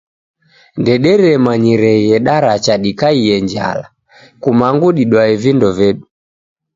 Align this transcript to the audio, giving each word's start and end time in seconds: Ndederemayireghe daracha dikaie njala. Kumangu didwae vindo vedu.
Ndederemayireghe 0.79 2.15
daracha 2.25 2.73
dikaie 2.83 3.35
njala. 3.45 3.85
Kumangu 4.41 4.87
didwae 4.97 5.33
vindo 5.43 5.69
vedu. 5.77 6.05